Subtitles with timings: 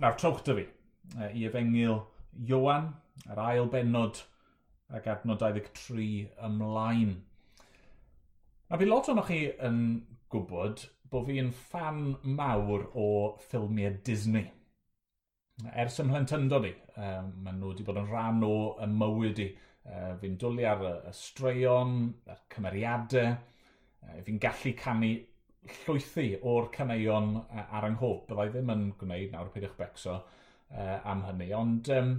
[0.00, 0.66] Nawr, trowch dy fi
[1.34, 1.98] i efengil
[2.46, 2.92] Iwan,
[3.30, 4.20] yr ail benod
[4.94, 6.06] ac adnod 23
[6.46, 7.16] ymlaen.
[8.70, 9.80] A fi lot ohonoch chi yn
[10.30, 12.02] gwybod bod fi'n fan
[12.38, 13.06] mawr o
[13.48, 14.46] ffilmiau Disney.
[15.74, 19.48] Ers ym mhlentyndod i, um, maen nhw wedi bod yn rhan o y mywyd i.
[19.90, 21.96] Uh, fi'n dwlu ar y, y straeon,
[22.30, 23.34] y cymeriadau,
[24.06, 25.10] uh, fi'n gallu canu
[25.68, 28.22] llwythu o'r caneuon ar anghof.
[28.28, 32.14] Byddai ddim yn gwneud nawr peidiwch becso uh, am hynny, ond um,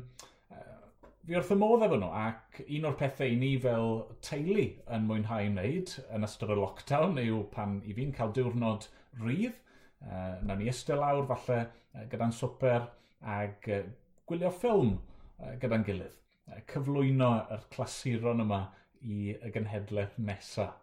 [0.54, 4.68] uh, fi wrth y modd efo nhw, ac un o'r pethau i ni fel teulu
[4.98, 8.88] yn mwynhau wneud yn ystod y lockdown yw pan i fi'n cael diwrnod
[9.24, 9.58] rydd,
[10.06, 12.90] uh, na ni ystod lawr falle uh, gyda'n swper
[13.38, 13.84] ac uh,
[14.30, 16.16] gwylio ffilm uh, gyda'n gilydd,
[16.52, 18.64] uh, cyflwyno yr clasuron yma
[19.02, 20.78] i y genhedlaeth nesaf.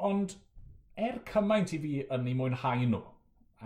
[0.00, 0.34] Ond
[1.08, 3.02] er cymaint i fi yn ei mwynhau nhw,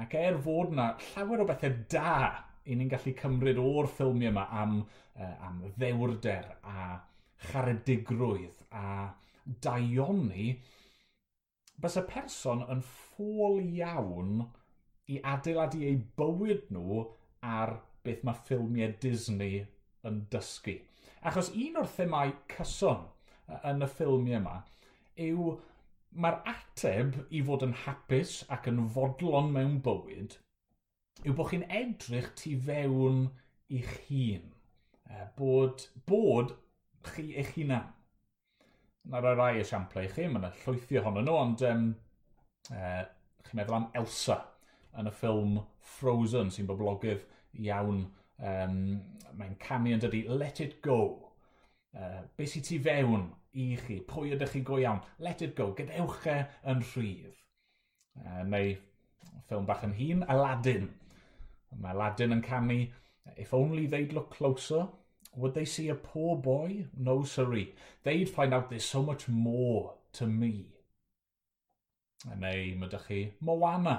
[0.02, 2.14] ac er fod yna llawer o bethau da
[2.64, 4.78] i ni'n gallu cymryd o'r ffilmiau yma am,
[5.16, 6.86] uh, am ddewrder a
[7.50, 8.86] charedigrwydd a
[9.66, 10.54] daioni,
[11.80, 14.46] bys y person yn ffôl iawn
[15.12, 17.02] i adeiladu ei bywyd nhw
[17.56, 19.64] ar beth mae ffilmiau Disney
[20.08, 20.78] yn dysgu.
[21.24, 23.04] Achos un o'r themau cyson
[23.60, 24.56] yn y ffilmiau yma
[25.24, 25.54] yw
[26.14, 30.36] Mae'r ateb i fod yn hapus ac yn fodlon mewn bywyd
[31.24, 33.24] yw bod chi'n edrych tu fewn
[33.72, 34.48] i'ch hun.
[35.08, 36.54] E, bod, bod
[37.08, 37.92] chi eich hunan.
[39.10, 41.86] Na roi rai esiamplau i chi, mae yna llwythi ohono nhw, ond um,
[42.72, 43.02] uh,
[43.44, 44.38] chi'n meddwl am Elsa
[45.00, 45.58] yn y ffilm
[45.94, 47.24] Frozen sy'n boblogydd
[47.66, 48.04] iawn.
[48.38, 48.78] Um,
[49.34, 51.00] Mae'n canu yn dydi Let It Go.
[51.94, 55.54] E, uh, be sy'n ti fewn i chi, pwy ydych chi go iawn, let it
[55.58, 56.36] go, gadewch e
[56.70, 57.40] yn rhydd.
[58.18, 58.74] E, neu
[59.46, 60.90] ffilm bach yn hun, Aladdin.
[61.78, 62.80] Mae Aladdin yn canu,
[63.36, 64.86] if only they'd look closer,
[65.36, 66.86] would they see a poor boy?
[66.96, 70.54] No siree, they'd find out there's so much more to me.
[72.24, 73.98] E, neu mae ydych chi Moana.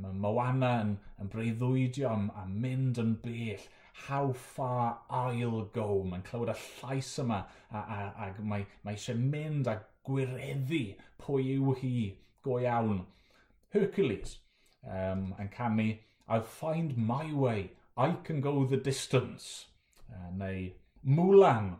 [0.00, 3.64] Mae Moana yn, yn breuddwydio am, am mynd yn bell
[4.04, 6.04] how far I'll go.
[6.04, 10.82] Mae'n clywed y llais yma a, a, ac mae, mae eisiau mynd a gwireddu
[11.22, 11.94] pwy yw hi
[12.46, 13.00] go iawn.
[13.74, 14.38] Hercules
[14.86, 15.88] um, yn canu
[16.28, 19.66] I'll find my way, I can go the distance.
[20.10, 20.70] Uh, neu
[21.06, 21.76] Mulan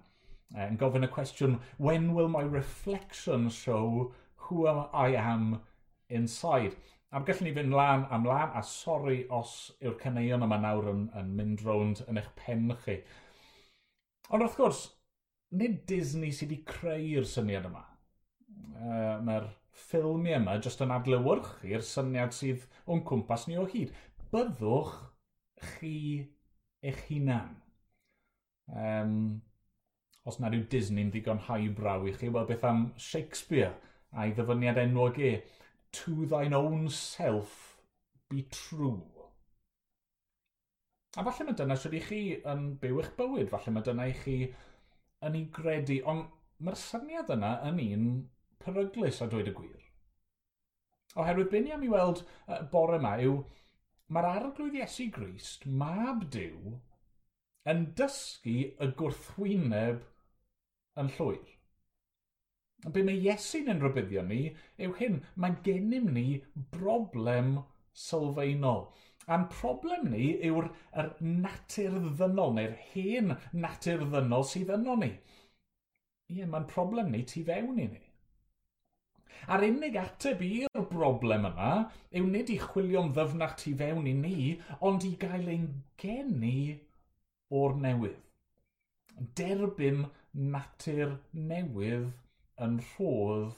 [0.55, 4.13] yn uh, gofyn y cwestiwn When will my reflection show
[4.47, 5.61] who I am
[6.09, 6.77] inside?
[7.15, 11.05] A gallwn ni fynd lan am lan, a sori os yw'r caneuon yma nawr yn,
[11.21, 12.97] yn mynd rownd yn eich pen chi.
[14.31, 14.81] Ond wrth gwrs,
[15.55, 17.85] nid Disney sydd wedi creu'r syniad yma.
[18.77, 19.47] Uh, Mae'r
[19.87, 23.95] ffilmiau yma jyst yn adlewyrchu'r syniad sydd o'n cwmpas ni o hyd.
[24.33, 24.97] Byddwch
[25.77, 25.97] chi
[26.83, 27.55] eich hunan.
[28.67, 29.19] Um,
[30.27, 33.77] os nad yw Disney'n ddigon high braw i chi, wel beth am Shakespeare
[34.17, 35.37] a'i ddyfyniad enwog e
[35.93, 37.77] to thine own self
[38.29, 39.03] be true.
[41.17, 44.17] A falle mae dyna sydd i chi yn byw eich bywyd, falle mae dyna i
[44.23, 44.37] chi
[45.27, 46.27] yn ei gredu, ond
[46.61, 48.09] mae'r syniad yna yn un
[48.65, 49.87] peryglus a dweud y gwir.
[51.17, 53.39] Oherwydd byn i am i weld uh, bore yma yw,
[54.13, 56.77] mae'r arglwydd Iesu Grist, mab Dyw,
[57.73, 60.05] yn dysgu y gwrthwyneb
[61.01, 61.56] yn llwyr.
[62.95, 64.41] Be mae Iesu'n yn rybuddio ni
[64.87, 66.27] yw hyn, mae gennym ni
[66.75, 67.57] broblem
[68.07, 68.85] sylfaenol.
[69.27, 70.69] A'n problem ni yw'r
[71.03, 73.33] er natur ddynol, neu'r hen
[73.65, 75.11] natur ddynol sydd yno ni.
[76.31, 78.03] Ie, mae'n problem ni tu fewn i ni.
[79.53, 81.73] A'r unig ateb i'r broblem yma
[82.19, 84.37] yw nid i chwilio'n ddyfnach tu fewn i ni,
[84.87, 85.67] ond i gael ein
[86.03, 86.59] geni
[87.55, 88.23] o'r newydd.
[89.39, 90.05] Derbyn
[90.55, 92.09] natur newydd
[92.65, 93.57] yn rhodd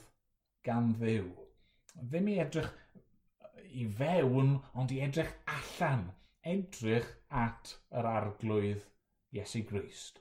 [0.67, 1.27] gan ddew.
[1.99, 2.71] Ddim i edrych
[3.69, 6.09] i fewn, ond i edrych allan,
[6.53, 7.09] edrych
[7.43, 8.85] at yr arglwydd
[9.35, 10.19] Iesu Grist.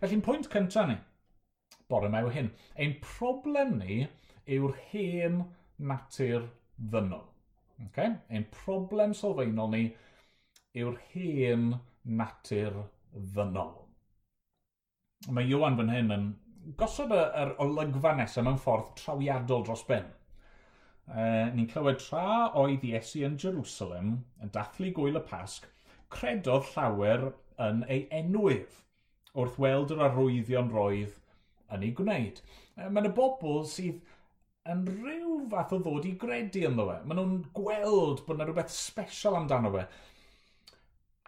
[0.00, 0.96] Felly'n pwynt cyntaf ni,
[1.90, 2.50] bore mew hyn,
[2.80, 4.04] ein problem ni
[4.56, 5.42] yw'r hen
[5.78, 6.48] natur
[6.78, 7.26] ddynol.
[7.88, 8.14] Okay?
[8.30, 9.84] Ein problem sylfaenol ni
[10.78, 11.74] yw'r hen
[12.04, 12.84] natur
[13.14, 13.74] ddynol.
[15.34, 16.26] Mae Iwan fan hyn yn
[16.80, 20.06] gosod y, yr olygfa nesaf mewn ffordd trawiadol dros ben.
[21.04, 21.24] E,
[21.54, 22.24] ni'n clywed tra
[22.60, 25.68] oedd Iesu yn Jerusalem yn dathlu gwyl y Pasg,
[26.14, 27.28] credodd llawer
[27.66, 28.80] yn ei enwyf
[29.34, 31.18] wrth weld yr arwyddion roedd
[31.74, 32.40] yn ei gwneud.
[32.78, 34.00] E, Mae yna bobl sydd
[34.72, 36.98] yn rhyw fath o ddod i gredu ynddo fe.
[37.04, 39.84] Maen nhw'n gweld bod yna rhywbeth special amdano fe.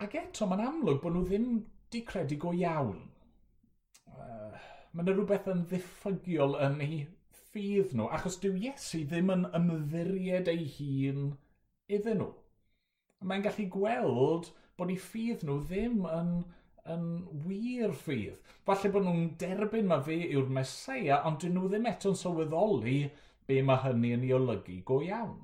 [0.04, 1.50] Ac eto, mae'n amlwg bod nhw ddim
[1.92, 3.02] di credu go iawn.
[4.08, 4.56] Uh,
[4.96, 6.98] mae yna rhywbeth yn ddiffygiol yn ei
[7.38, 11.26] ffydd nhw, achos dyw Iesu ddim yn ymddiried ei hun
[11.98, 12.28] iddyn nhw.
[13.28, 14.48] Mae'n gallu gweld
[14.80, 16.30] bod ei ffydd nhw ddim yn,
[16.94, 17.04] yn
[17.44, 18.40] wir ffydd.
[18.64, 22.96] Falle bod nhw'n derbyn mae fe yw'r Mesoea, ond dyn nhw ddim eto'n sylweddoli
[23.50, 25.36] be mae hynny yn ei olygu go iawn.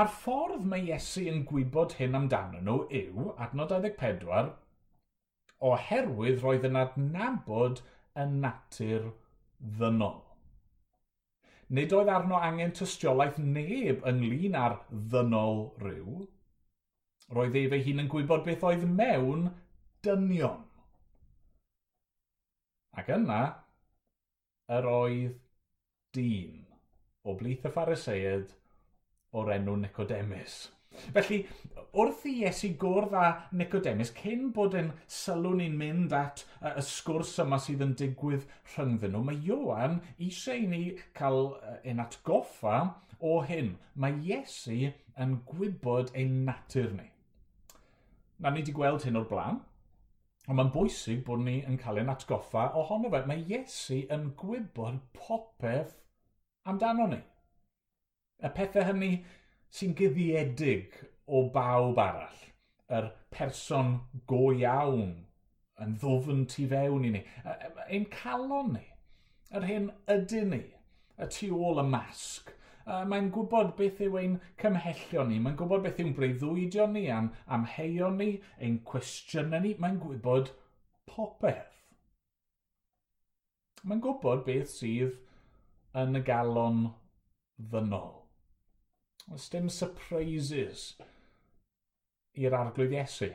[0.00, 4.48] A'r ffordd mae Iesu yn gwybod hyn amdano nhw yw, adnod 24,
[5.68, 7.82] oherwydd roedd yn adnabod
[8.16, 9.10] y natur
[9.78, 10.20] ddynol.
[11.70, 14.78] Nid oedd arno angen tystiolaeth neb ynglyn â'r
[15.12, 16.24] ddynol rhyw,
[17.36, 19.46] roedd ef ei hun yn gwybod beth oedd mewn
[20.06, 20.64] dynion.
[22.98, 23.42] Ac yna,
[24.78, 25.38] yr oedd
[26.16, 26.66] dyn
[27.22, 28.56] o blith y phariseid
[29.38, 30.60] o'r enw Nicodemus.
[31.14, 31.44] Felly,
[32.00, 33.26] wrth i Iesu gwrdd â
[33.58, 39.14] Nicodemus, cyn bod yn sylw ni'n mynd at y sgwrs yma sydd yn digwydd rhyngddyn
[39.14, 40.82] nhw, mae Iwan eisiau i ni
[41.18, 41.54] cael
[41.84, 42.76] ein atgoffa
[43.20, 43.74] o hyn.
[43.94, 47.08] Mae Iesu yn gwybod ein natur ni.
[48.40, 49.58] Na ni wedi gweld hyn o'r blaen,
[50.46, 53.24] ond mae'n bwysig bod ni yn cael ein atgoffa ohono fe.
[53.28, 55.98] Mae Iesu yn gwybod popeth
[56.66, 57.20] amdano ni.
[58.40, 59.12] Y pethau hynny
[59.74, 60.96] sy'n gyddiedig
[61.30, 62.46] o bawb arall.
[62.90, 63.98] Yr person
[64.30, 65.12] go iawn
[65.80, 67.24] yn ddofn tu fewn i ni.
[67.88, 68.86] Ein calon ni.
[69.54, 70.64] Yr hyn ydyn ni.
[71.20, 72.50] Y tu ôl y masg.
[72.90, 75.38] Mae'n gwybod beth yw ein cymhellion ni.
[75.42, 79.76] Mae'n gwybod beth yw'n breuddwydio ni am, am heion ni, ein cwestiynau ni.
[79.78, 80.50] Mae'n gwybod
[81.10, 81.76] popeth.
[83.84, 85.20] Mae'n gwybod beth sydd
[86.00, 86.88] yn y galon
[87.70, 88.19] ddynol.
[89.28, 90.84] Oes dim surprises
[92.40, 93.30] i'r arglwydd Iesu.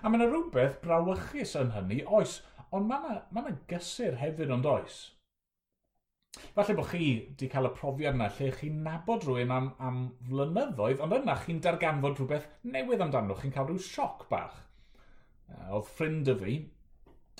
[0.00, 2.40] A mae yna rhywbeth brawychus yn hynny, oes,
[2.76, 5.00] ond mae yna, mae yna gysur hefyd ond oes.
[6.54, 11.02] Falle bod chi wedi cael y profiad yna lle chi'n nabod rhywun am, am flynyddoedd,
[11.04, 14.60] ond yna chi'n darganfod rhywbeth newydd amdano, chi'n cael rhyw sioc bach.
[15.68, 16.58] Oedd ffrind y fi,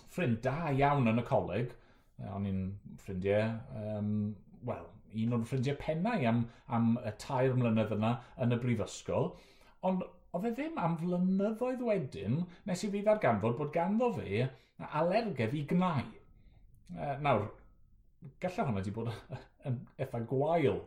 [0.08, 1.76] ffrind da iawn yn y coleg,
[2.34, 2.64] o'n i'n
[3.04, 3.54] ffrindiau,
[3.84, 4.10] um,
[4.66, 4.88] wel,
[5.24, 6.44] un o'r ffrindiau pennau am,
[6.76, 8.14] am y tair mlynedd yna
[8.44, 9.32] yn y brifysgol,
[9.86, 10.04] ond
[10.36, 14.46] oedd e ddim am flynyddoedd wedyn nes i fi ddarganfod bod ganddo fe
[15.00, 16.06] alergedd i gnau.
[16.94, 17.48] E, nawr,
[18.42, 19.10] gallai hwnna wedi bod
[19.68, 20.80] yn eitha gwael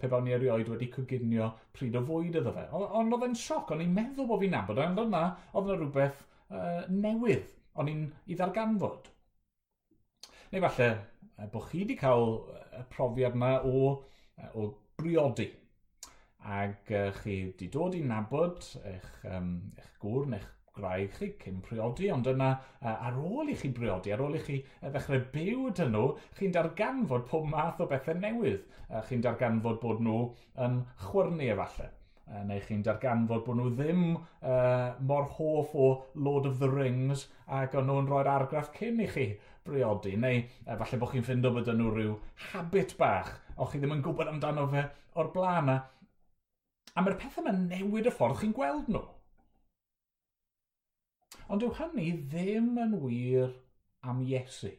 [0.00, 2.66] pe bawn ni erioed wedi coginio pryd o fwyd iddo fe.
[2.74, 5.22] Ond oedd e'n sioc, o'n i'n meddwl bod fi'n nabod, e, ond yna
[5.52, 9.08] oedd yna rhywbeth uh, newydd o'n i'n i ddarganfod.
[10.52, 10.90] Neu falle
[11.52, 12.28] bod chi wedi cael
[12.78, 13.88] y profiad yna o,
[14.54, 14.68] o
[14.98, 15.48] briodi
[16.48, 20.48] ac uh, chi wedi dod i nabod eich, um, eich gŵr neu'ch
[20.78, 24.42] graig chi cyn priodi, ond yna uh, ar ôl i chi briodi, ar ôl i
[24.46, 26.08] chi uh, ddechrau byw dyn nhw,
[26.38, 28.66] chi'n darganfod pob math o bethau newydd.
[28.88, 30.20] Uh, chi'n darganfod bod nhw
[30.64, 36.48] yn chwyrnu efallai uh, neu chi'n darganfod bod nhw ddim uh, mor hoff o Lord
[36.50, 37.26] of the Rings
[37.60, 39.28] ac o'n nhw'n rhoi'r argraff cyn i chi
[39.68, 42.16] briodi, neu e, falle bod chi'n ffindo bod nhw rhyw
[42.48, 44.84] habit bach, ond chi ddim yn gwybod amdano fe
[45.20, 45.70] o'r blaen.
[45.78, 49.04] A mae'r pethau yma newid y ffordd chi'n gweld nhw.
[51.48, 53.52] Ond yw hynny ddim yn wir
[54.04, 54.72] am Iesu,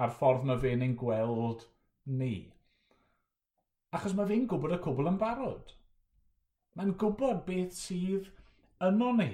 [0.00, 1.66] a'r ffordd mae fe'n ein gweld
[2.20, 2.34] ni.
[3.94, 5.74] Achos mae fe'n gwybod y cwbl yn barod.
[6.74, 8.30] Mae'n gwybod beth sydd
[8.82, 9.30] yno ni.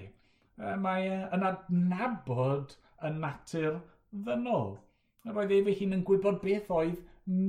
[0.61, 2.75] E, mae e yn adnabod
[3.07, 3.79] y natur
[4.13, 4.75] ddynol.
[5.31, 7.01] Roedd ef ei hun yn gwybod beth oedd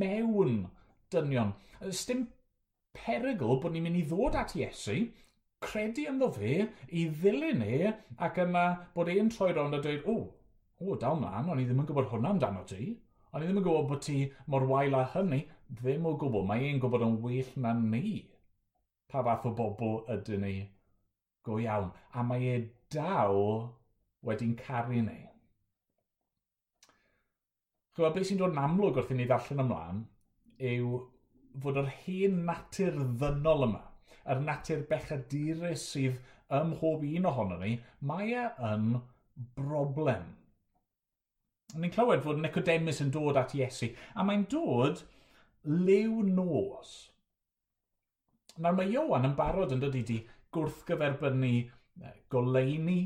[0.01, 0.65] mewn
[1.13, 1.53] dynion.
[2.01, 2.25] Stym
[2.97, 4.97] perygl bod ni'n mynd i ddod at Iesu,
[5.63, 6.57] credu ynddo fe,
[6.99, 7.93] i ddilyn e,
[8.27, 8.65] ac yna
[8.95, 10.17] bod e'n troi rownd a dweud, o,
[10.81, 12.91] o, dal mlaen, o'n i ddim yn gwybod hwnna amdano ti.
[13.31, 14.17] O'n i ddim yn gwybod bod ti
[14.51, 15.45] mor wael â hynny.
[15.79, 18.17] Ddim o gwbl, mae e'n gwybod yn well na ni.
[19.11, 20.55] Pa fath o bobl ydyn ni
[21.47, 21.91] go iawn.
[22.13, 22.57] A mae e
[22.91, 23.39] dal
[24.27, 25.19] wedi'n caru ni.
[27.95, 30.03] Chwa, beth sy'n dod yn amlwg wrth i ni ddarllen ymlaen
[30.71, 30.99] yw
[31.63, 33.81] fod yr hen natur ddynol yma,
[34.31, 36.21] yr natur bechadurus sydd
[36.55, 37.73] ym mhob un ohono ni,
[38.07, 38.93] mae e yn
[39.57, 40.29] broblem.
[41.75, 45.03] Ni'n clywed fod Nicodemus yn dod at Iesu, a mae'n dod
[45.67, 46.95] liw nos.
[48.59, 50.21] Nawr mae Iowan yn barod yn dydi di
[50.55, 51.53] gwrthgyferbynnu
[52.31, 53.01] goleini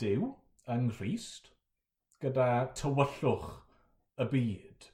[0.00, 0.32] Dyw
[0.72, 1.52] yng Nghyst
[2.24, 3.65] gyda tywyllwch
[4.20, 4.90] y byd.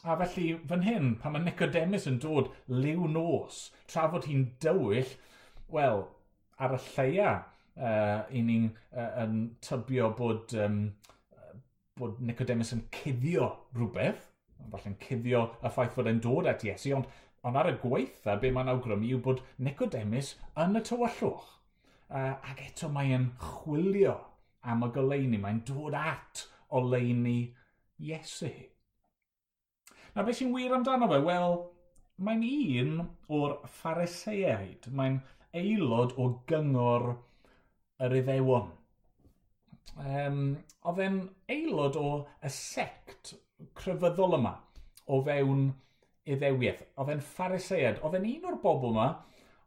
[0.00, 5.12] A felly, fan hyn, pan mae Nicodemus yn dod liw nos, tra fod hi'n dywyll,
[5.74, 6.06] wel,
[6.60, 7.34] ar y lleia,
[7.76, 10.82] uh, i ni'n uh, yn tybio bod, um,
[12.00, 14.24] bod Nicodemus yn cuddio rhywbeth,
[14.72, 17.08] falle'n cuddio y ffaith fod e'n dod at Iesu, ond,
[17.44, 20.34] ond ar y gweitha be mae'n awgrymu yw bod Nicodemus
[20.64, 21.56] yn y tywyllwch.
[22.10, 24.16] Uh, ac eto mae'n chwilio
[24.66, 26.46] am y goleini, mae'n dod at
[26.76, 27.38] oleini
[28.00, 28.50] Iesu.
[30.14, 31.20] Na beth sy'n wir amdano fe?
[31.26, 31.56] Wel,
[32.24, 32.94] mae'n un
[33.36, 34.88] o'r phariseaid.
[34.96, 35.20] Mae'n
[35.60, 37.10] aelod o gyngor
[38.00, 38.70] yr iddewon.
[40.00, 40.40] Um,
[40.88, 41.20] oedd e'n
[41.52, 42.10] aelod o
[42.46, 43.34] y sect
[43.76, 44.54] crefyddol yma
[45.10, 45.66] o fewn
[46.30, 46.86] iddewiaeth.
[46.96, 48.00] Oedd e'n phariseaid.
[48.00, 49.10] Oedd e'n un o'r bobl yma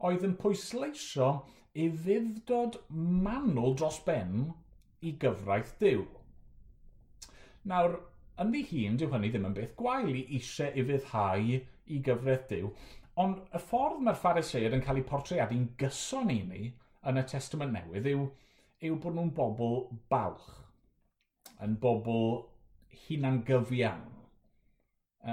[0.03, 1.29] oedd yn pwysleisio
[1.79, 4.49] i ddiddod manwl dros ben
[5.03, 6.03] i gyfraith Dyw.
[7.69, 7.95] Nawr,
[8.41, 12.47] yn ddi hun, dyw hynny ddim yn beth gwael i eisiau i fyddhau i gyfraith
[12.49, 12.71] Dyw.
[13.23, 16.63] Ond y ffordd mae'r phariseid yn cael eu portreadu'n gyson i ni
[17.09, 18.23] yn y testament newydd yw,
[18.87, 19.75] yw bod nhw'n bobl
[20.11, 20.47] balch,
[21.61, 22.25] yn bobl
[23.03, 24.09] hunan gyfiawn,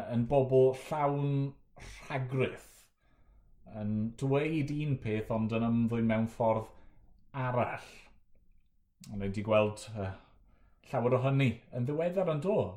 [0.03, 1.33] yn bobl llawn
[1.87, 2.69] rhagryth,
[3.81, 6.69] yn dweud un peth ond yn ymddwyn mewn ffordd
[7.47, 7.89] arall.
[9.09, 10.13] Ond wedi gweld uh,
[10.91, 12.77] llawer o hynny yn ddiweddar yn dod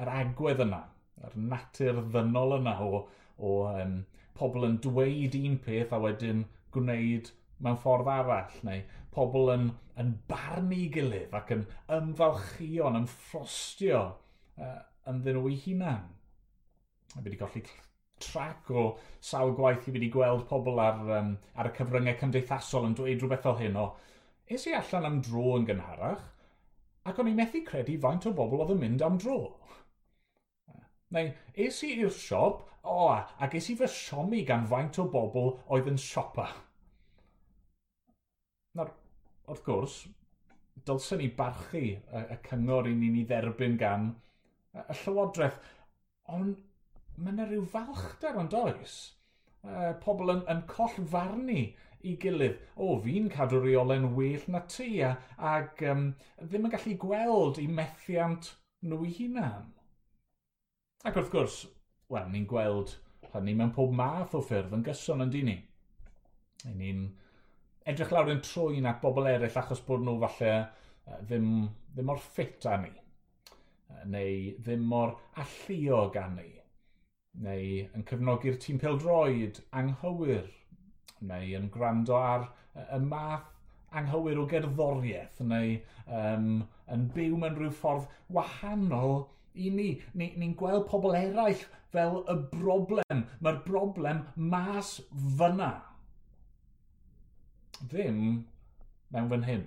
[0.00, 0.82] yr agwedd yna,
[1.26, 3.04] yr natur ddynol yna o,
[3.38, 3.96] o um,
[4.38, 7.30] pobl yn dweud un peth a wedyn gwneud
[7.64, 8.82] mewn ffordd arall, neu
[9.14, 9.68] pobl yn,
[10.00, 11.64] yn barnu gilydd ac yn
[11.98, 14.02] ymfalchio, yn ffrostio
[14.58, 16.06] uh, ynddyn nhw eu hunan.
[17.14, 17.62] A wedi golli
[18.24, 18.84] trac o
[19.22, 23.46] sawl gwaith i wedi gweld pobl ar, um, ar y cyfryngau cymdeithasol yn dweud rhywbeth
[23.46, 23.88] fel hyn o,
[24.50, 26.24] is i allan am dro yn gynharach?
[27.10, 29.38] ac o'n i methu credu faint o bobl oedd yn mynd am dro.
[31.14, 31.30] Neu,
[31.66, 35.52] es i i'r siop, o, oh, ac es i fy siomi gan faint o bobl
[35.74, 36.48] oedd yn siopa.
[38.74, 38.90] Nawr,
[39.48, 39.98] wrth gwrs,
[40.88, 44.10] dylsyn ni barchu y, y cyngor i ni'n ei dderbyn gan
[44.74, 45.60] y Llywodraeth,
[46.34, 46.56] ond
[47.16, 48.96] mae yna rhyw falchder yn does.
[49.64, 51.60] Uh, pobl yn, yn coll farnu
[52.04, 52.58] i gilydd.
[52.76, 55.14] O, fi'n cadw reolen well na ti, a,
[55.54, 56.10] ac um,
[56.42, 58.52] ddim yn gallu gweld i methiant
[58.84, 59.70] nhw i hunan.
[61.04, 61.58] Ac wrth gwrs,
[62.12, 62.96] wel, ni'n gweld
[63.34, 65.56] hynny mewn pob math o ffyrdd yn gyson yn dyn ni.
[66.78, 67.04] Ni'n
[67.90, 70.52] edrych lawr yn trwy'n at bobl eraill achos bod nhw falle
[71.28, 71.48] ddim,
[71.92, 72.92] ddim mor ffit â ni,
[74.12, 76.50] neu ddim mor alluog â ni,
[77.44, 80.46] neu yn cefnogi'r tîm peldroed anghywir
[81.30, 82.48] neu yn gwrando ar
[82.84, 83.50] y math
[83.98, 85.76] anghywir o gerddoriaeth neu
[86.20, 86.48] um,
[86.94, 89.16] yn byw mewn rhyw ffordd wahanol
[89.54, 89.88] i ni.
[90.18, 91.62] Ni'n ni, gweld pobl eraill
[91.94, 93.22] fel y broblem.
[93.44, 94.96] Mae'r broblem mas
[95.38, 95.70] fyna.
[97.84, 98.18] Ddim
[99.14, 99.64] mewn fan hyn.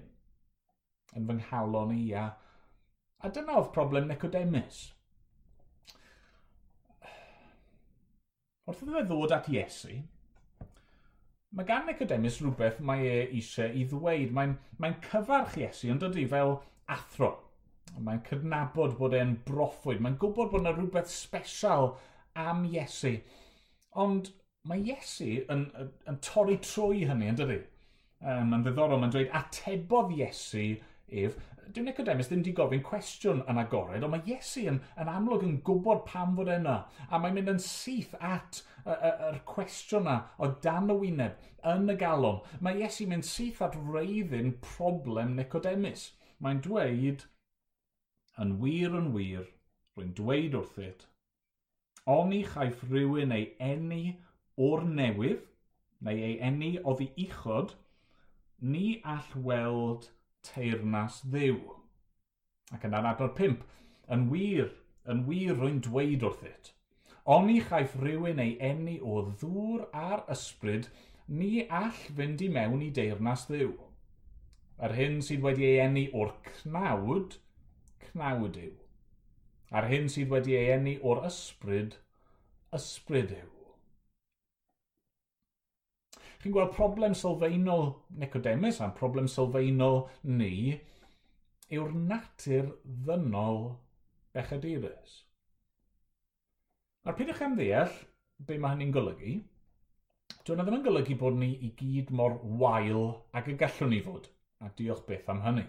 [1.16, 2.28] Yn fy nghalon i a...
[3.26, 4.84] A dyna oedd problem Nicodemus.
[8.68, 9.96] Wrth iddo fe ddod at Iesu,
[11.56, 14.34] mae gan Nicodemus rhywbeth mae e eisiau i ddweud.
[14.36, 16.58] Mae'n mae cyfarch Iesu, ond dydy fel
[16.94, 17.32] athro.
[17.98, 20.02] Mae'n cydnabod bod e'n broffwyd.
[20.04, 21.94] Mae'n gwybod bod yna rhywbeth special
[22.38, 23.16] am Iesu.
[24.04, 24.32] Ond
[24.68, 27.62] mae Iesu yn, yn, yn torri trwy hynny, yn dydy?
[28.18, 30.68] Um, mae'n ddiddorol, mae'n dweud atebodd Iesu
[31.08, 31.38] ef,
[31.72, 35.58] dyw Nicodemus ddim wedi gofyn cwestiwn yn agored, ond mae Iesu yn, yn amlwg yn
[35.68, 40.92] gwybod pam fod yna, a mae'n mynd yn syth at yr cwestiwn yna o dan
[40.92, 42.42] y wyneb yn y galon.
[42.64, 46.12] Mae Iesu mynd syth at reiddyn problem Nicodemus.
[46.44, 47.24] Mae'n dweud,
[48.44, 49.48] yn wir yn wir,
[49.96, 51.08] rwy'n dweud wrthyt,
[52.08, 54.04] oni chaiff rhywun ei enni
[54.68, 55.48] o'r newydd,
[56.04, 57.74] neu ei enni oddi uchod,
[58.62, 60.12] ni all weld
[60.48, 61.60] teirnas ddiw.
[62.76, 63.62] Ac yn anadol 5,
[64.14, 64.72] yn wir,
[65.12, 66.72] yn wir rwy'n dweud wrthyt.
[67.36, 70.88] Oni chaiff rhywun ei enni o ddŵr a'r ysbryd,
[71.28, 73.74] ni all fynd i mewn i deirnas ddiw.
[74.88, 77.40] Yr hyn sydd wedi ei enni o'r cnawd,
[78.06, 78.76] cnawd yw.
[79.76, 81.98] A'r hyn sydd wedi ei enni o'r ysbryd,
[82.78, 83.57] ysbryd yw
[86.48, 87.90] chi'n gweld problem sylfaenol
[88.22, 90.78] Nicodemus a'n problem sylfaenol ni
[91.76, 92.70] yw'r natur
[93.04, 93.74] ddynol
[94.36, 95.18] bechadurus.
[97.04, 97.98] A'r pidwch am ddeall
[98.48, 99.34] be mae hynny'n golygu,
[100.48, 104.32] dyna ddim yn golygu bod ni i gyd mor wael ac y gallwn ni fod,
[104.64, 105.66] a diolch beth am hynny.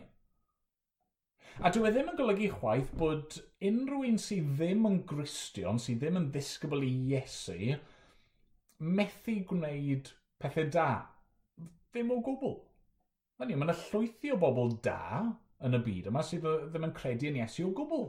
[1.58, 3.40] A dwi e ddim yn golygu chwaith bod
[3.72, 7.74] unrhyw un sydd ddim yn gristion, sydd ddim yn ddisgybl i Iesu,
[8.78, 10.88] methu gwneud pethau da.
[11.92, 12.56] Ddim o gwbl.
[13.38, 14.98] Na mae yna llwythi o bobl da
[15.66, 18.04] yn y byd yma sydd ddim yn credu yn Iesu o gwbl.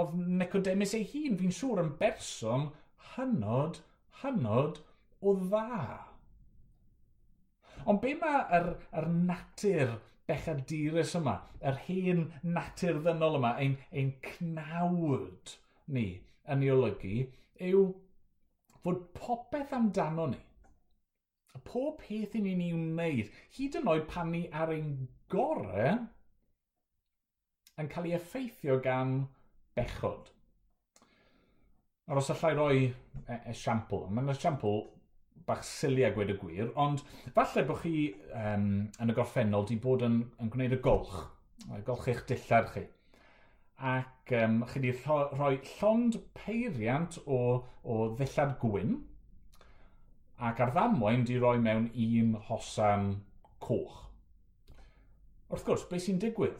[0.00, 2.68] Oedd Nicodemus ei hun, fi'n siŵr, yn berson
[3.14, 3.80] hynod,
[4.22, 4.80] hynod
[5.20, 5.98] o dda.
[7.90, 9.98] Ond be mae yr, yr natur
[10.30, 12.24] bechadurus yma, yr hen
[12.56, 15.58] natur ddynol yma, ein, ein cnawd
[15.94, 16.06] ni
[16.54, 17.26] yn ei olygu,
[17.68, 17.84] yw
[18.84, 20.40] fod popeth amdano ni
[21.62, 24.92] pob peth i ni'n ei wneud, hyd yn oed pan ni ar ein
[25.32, 26.00] gorau,
[27.80, 29.20] yn cael ei effeithio gan
[29.76, 30.30] bechod.
[32.10, 34.82] Ar os allai roi e, esiampl, mae'n esiampl
[35.48, 37.02] bach siliau gweud y gwir, ond
[37.36, 37.94] falle bod chi
[38.40, 38.68] um,
[39.00, 41.16] yn y gorffennol di bod yn, yn gwneud y golch,
[41.68, 42.84] y golch eich dillar chi.
[43.94, 47.40] Ac um, chi wedi rhoi llond peiriant o,
[47.82, 48.94] o ddillad gwyn,
[50.44, 53.08] ac ar ddamwain di roi mewn un hosan
[53.64, 54.00] coch.
[55.48, 56.58] Wrth gwrs, beth sy'n digwydd?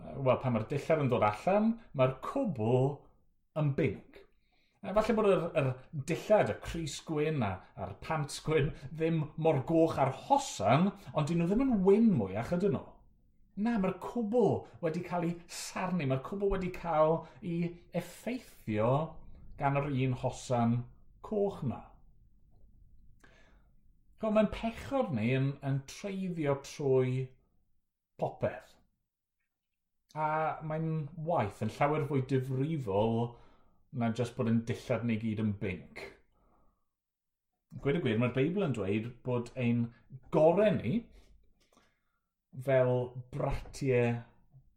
[0.00, 2.94] Wel, pan mae'r dillad yn dod allan, mae'r cwbl
[3.60, 4.20] yn binc.
[4.80, 5.66] Falle bod yr, yr
[6.08, 11.42] dillad, y Cris Gwyn a, a'r Pant Gwyn ddim mor goch ar hosan, ond dyn
[11.42, 12.86] nhw ddim yn wyn mwyach ydyn nhw.
[13.60, 18.94] Na, mae'r cwbl wedi cael ei sarnu, mae'r cwbl wedi cael ei effeithio
[19.60, 20.78] gan yr un hosan
[21.28, 21.82] coch na
[24.28, 27.24] mae'n pechod ni yn, yn treiddio trwy
[28.20, 28.74] popeth.
[30.14, 30.28] A
[30.66, 30.90] mae'n
[31.28, 33.20] waith yn llawer fwy difrifol
[34.00, 36.02] na jyst bod yn dillad ni gyd yn binc.
[37.80, 39.84] Gwyd y gwir, mae'r Beibl yn dweud bod ein
[40.34, 40.96] gorau ni
[42.66, 42.96] fel
[43.32, 44.18] bratiau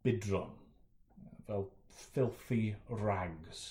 [0.06, 0.52] bidron,
[1.48, 1.66] fel
[1.98, 2.62] filthy
[3.02, 3.64] rags.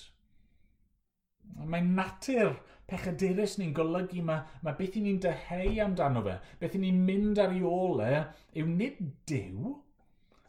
[1.56, 2.54] Mae natur
[2.90, 7.40] pechadurus ni'n golygu, mae, mae beth i ni'n deheu amdano fe, beth i ni'n mynd
[7.42, 9.00] ar ei olau, e, yw nid
[9.30, 9.74] diw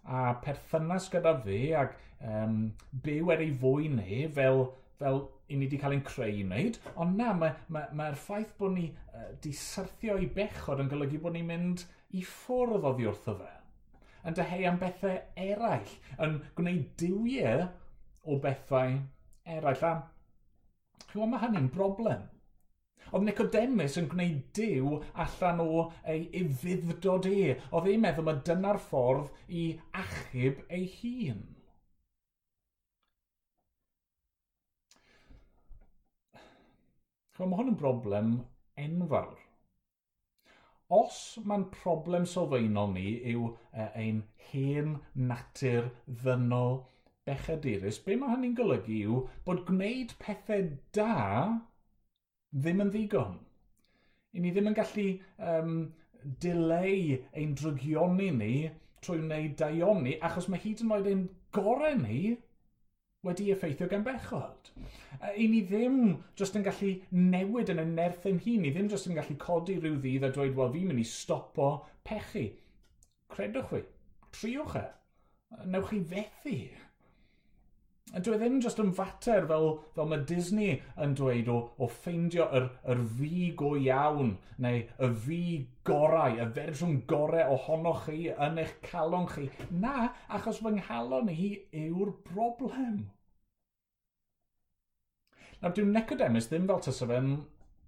[0.05, 2.60] a perthynas gyda fe ac um,
[3.05, 4.67] byw er ei fwy ni fel,
[4.99, 8.55] fel i ni wedi cael ein creu i wneud, ond na, mae'r mae, mae, ffaith
[8.60, 13.07] bod ni wedi uh, syrthio i bechod yn golygu bod ni'n mynd i ffwrdd oddi
[13.10, 13.55] wrtho fe
[14.25, 15.91] yn deheu am bethau eraill,
[16.25, 17.67] yn gwneud diwiau
[18.25, 18.95] o bethau
[19.45, 19.83] eraill.
[19.86, 19.91] A
[21.15, 22.23] Chwa mae hynny'n broblem.
[23.15, 27.54] Oedd Nicodemus yn gwneud diw allan o ei ufuddod e.
[27.71, 29.62] Oedd e'n meddwl mae dyna'r ffordd i
[29.99, 31.39] achub ei hun.
[37.38, 38.34] Chwa, mae hwn yn broblem
[38.88, 39.39] enfawr.
[40.99, 44.97] Os mae'n problem sylfaenol ni yw uh, ein hen
[45.32, 45.88] natur
[46.25, 46.82] ddynol
[47.25, 51.11] bechadurus, be mae hynny'n golygu yw bod gwneud pethau da
[52.55, 53.38] ddim yn ddigon.
[54.35, 55.07] I ni ddim yn gallu
[55.51, 55.77] um,
[56.43, 58.55] dileu ein drygioni ni
[59.05, 61.23] trwy wneud daioni, achos mae hyd yn oed ein
[61.55, 62.19] gorau ni
[63.25, 64.69] wedi effeithio gan bechod.
[65.33, 65.99] I ni ddim
[66.38, 66.91] jyst yn gallu
[67.33, 70.31] newid yn y nerth yn hun, ni ddim jyst yn gallu codi rhyw ddydd a
[70.35, 71.69] dweud, wel, fi'n mynd i stopo
[72.05, 72.45] pechu.
[73.33, 73.81] Credwch fi,
[74.38, 74.85] triwch e.
[75.71, 76.59] Newch chi fethu
[78.13, 82.67] dwi ddim jyst yn fater fel, fel mae Disney yn dweud o, o ffeindio yr,
[82.91, 85.39] yr fi go iawn, neu y fi
[85.87, 89.49] gorau, y fersiwn gorau ohonoch chi yn eich calon chi.
[89.71, 91.49] Na, achos fy nghalon hi
[91.85, 93.01] yw'r broblem.
[95.61, 97.33] Nawr, dwi'n Nicodemus ddim fel tysa fe yn,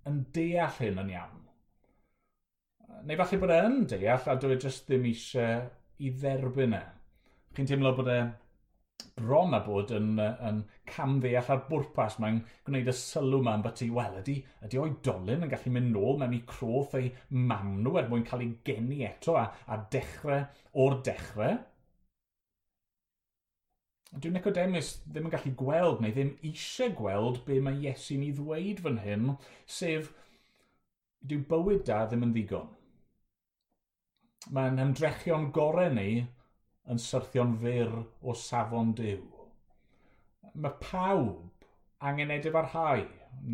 [0.09, 1.45] yn deall hyn yn iawn.
[3.07, 5.67] Neu falle bod e yn deall a dwi jyst ddim eisiau
[6.01, 6.83] i dderbyn e.
[7.55, 8.19] Chi'n teimlo bod e
[9.17, 12.17] bron a bod yn, yn camddeall ar bwrpas.
[12.21, 16.35] Mae'n gwneud y sylw ma'n byti, wel, ydy, ydy oedolyn yn gallu mynd nôl mewn
[16.37, 20.45] i croth ei mam nhw er mwyn cael ei geni eto a, a dechrau
[20.85, 21.57] o'r dechrau.
[24.17, 28.79] Dwi'n Nicodemus ddim yn gallu gweld neu ddim eisiau gweld be mae Iesu'n ei ddweud
[28.85, 29.33] fan hyn,
[29.79, 30.13] sef
[31.27, 32.69] dyw bywyd da ddim yn ddigon.
[34.55, 36.09] Mae'n ymdrechion gorau ni
[36.91, 39.23] yn syrthio'n fyr o safon diw.
[40.55, 41.67] Mae pawb
[42.09, 43.03] angen edrych barhau,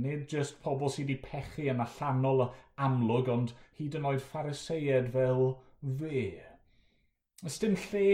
[0.03, 2.45] nid jyst pobl sydd wedi pechu yn allanol
[2.87, 5.43] amlwg, ond hyd yn oed phariseied fel
[5.99, 6.23] fe.
[7.43, 8.07] Ys dim lle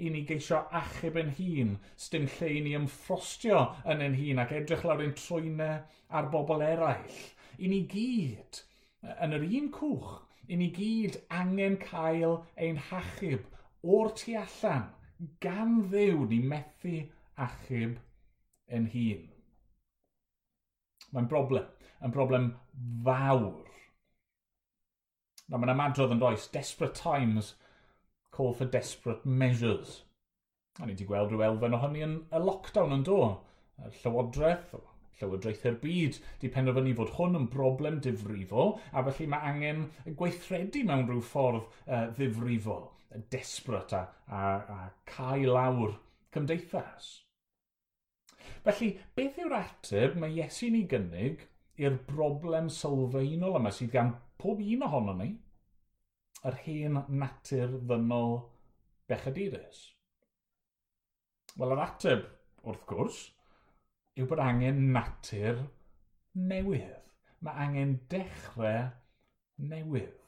[0.00, 1.76] i ni geisio achub yn hun,
[2.14, 3.60] dim lle i ni ymffrostio
[3.92, 5.82] yn ein hun ac edrych lawr ein trwynau
[6.20, 7.20] ar bobl eraill.
[7.60, 8.62] I ni gyd,
[9.18, 10.14] yn yr un cwch,
[10.48, 13.44] i ni gyd angen cael ein hachub
[13.82, 14.86] o'r tu allan,
[15.40, 16.96] gan ddew ni methu
[17.46, 17.98] achub
[18.76, 19.26] yn hun.
[21.10, 21.66] Mae'n broblem,
[22.04, 22.52] yn broblem
[23.06, 23.66] fawr.
[25.48, 27.54] Na, mae'n ymadrodd yn does, desperate times
[28.30, 30.04] call for desperate measures.
[30.78, 33.18] A ni wedi gweld rhyw elfen o yn y lockdown yn do.
[33.80, 34.76] Y Llywodraeth,
[35.20, 39.82] Llywodraethu'r byd, di penderfynu fod hwn yn broblem difrifol, a felly mae angen
[40.20, 42.86] gweithredu mewn rhyw ffordd uh, ddifrifol
[43.32, 44.42] desbryd a, a,
[44.76, 44.78] a
[45.10, 45.96] cael lawr
[46.34, 47.10] cymdeithas.
[48.64, 51.46] Felly, beth yw'r ateb mae Iesu'n ei gynnig
[51.80, 55.30] i'r broblem sylfaenol yma sydd gan pob un ohono ni?
[56.48, 58.36] Yr hen natur ddynol
[59.10, 59.82] bechadurus.
[61.58, 62.24] Wel, yr ateb,
[62.64, 63.20] wrth gwrs,
[64.20, 65.64] yw bod angen natur
[66.52, 66.96] newydd.
[67.44, 68.90] Mae angen dechrau
[69.72, 70.19] newydd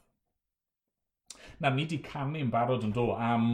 [1.63, 3.49] na ni wedi canu yn barod yn do am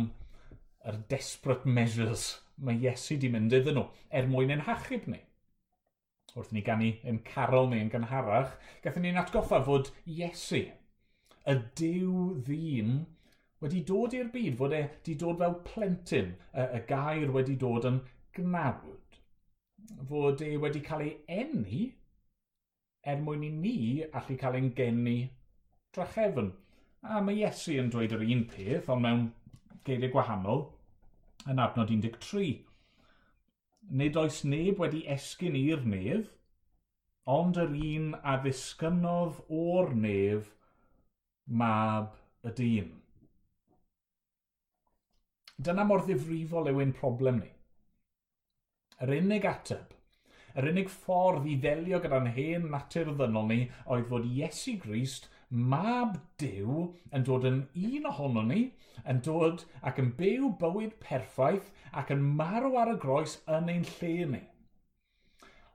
[0.89, 2.29] yr desperate measures
[2.65, 3.85] mae Iesu wedi mynd iddyn nhw
[4.19, 5.19] er mwyn ein hachub ni.
[6.35, 8.51] Wrth ni gannu yn carol neu yn gynharach,
[8.83, 10.61] gathen ni'n atgoffa fod Iesu,
[11.49, 12.15] y diw
[12.47, 12.99] ddyn,
[13.63, 17.87] wedi dod i'r byd, fod e wedi dod fel plentyn, y, y gair wedi dod
[17.89, 18.01] yn
[18.37, 19.19] gnawd.
[20.09, 21.83] Fod e wedi cael ei enni
[23.09, 23.77] er mwyn i ni
[24.11, 25.17] allu cael ein geni
[25.95, 26.51] drachefn.
[27.01, 29.21] A mae Iesu yn dweud yr un peth, ond mewn
[29.87, 30.65] geiriau gwahanol,
[31.47, 32.57] yn adnod 13.
[34.01, 36.33] Nid oes neb wedi esgyn i'r nef,
[37.35, 40.51] ond yr un a ddisgynodd o'r nef
[41.61, 42.91] mab y dyn.
[45.55, 47.53] Dyna mor ddifrifol yw ein problem ni.
[48.99, 49.95] Yr unig ateb,
[50.59, 56.17] yr unig ffordd i ddelio gyda'n hen natur ddynol ni oedd fod Iesu Grist– mab
[56.41, 56.83] Dyw
[57.15, 58.61] yn dod yn un ohono ni,
[59.09, 63.85] yn dod ac yn byw bywyd perffaith ac yn marw ar y groes yn ein
[63.97, 64.41] lle ni.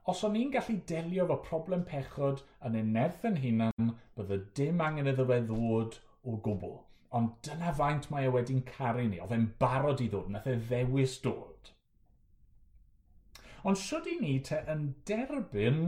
[0.05, 4.83] Os o'n i'n gallu delio fo problem pechod yn ein nerth yn hunan, bydde dim
[4.85, 6.77] angen iddo fe ddod o gwbl.
[7.17, 9.19] Ond dyna faint mae e wedi'n caru ni.
[9.23, 11.71] Oedd e'n barod i ddod, nath e ddewis dod.
[13.65, 15.81] Ond sydd i ni te yn derbyn